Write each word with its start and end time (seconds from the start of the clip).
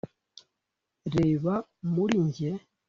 reba 1.15 1.53
muri 1.93 2.17
njye 2.25 2.49